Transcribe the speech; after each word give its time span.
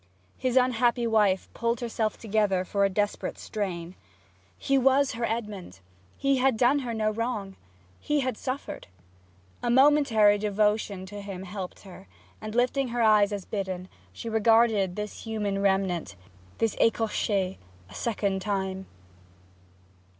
His 0.39 0.57
unhappy 0.57 1.05
wife 1.05 1.47
pulled 1.53 1.79
herself 1.79 2.17
together 2.17 2.65
for 2.65 2.83
a 2.83 2.89
desperate 2.89 3.37
strain. 3.37 3.93
He 4.57 4.75
was 4.75 5.11
her 5.11 5.25
Edmond; 5.25 5.79
he 6.17 6.37
had 6.39 6.57
done 6.57 6.79
her 6.79 6.91
no 6.91 7.11
wrong; 7.11 7.55
he 7.99 8.21
had 8.21 8.35
suffered. 8.35 8.87
A 9.61 9.69
momentary 9.69 10.39
devotion 10.39 11.05
to 11.05 11.21
him 11.21 11.43
helped 11.43 11.81
her, 11.81 12.07
and 12.41 12.55
lifting 12.55 12.87
her 12.87 13.03
eyes 13.03 13.31
as 13.31 13.45
bidden 13.45 13.89
she 14.11 14.27
regarded 14.27 14.95
this 14.95 15.21
human 15.25 15.61
remnant, 15.61 16.15
this 16.57 16.75
ecorche, 16.81 17.29
a 17.29 17.93
second 17.93 18.41
time. 18.41 18.87